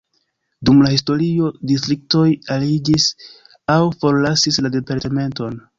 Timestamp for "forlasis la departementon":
4.03-5.67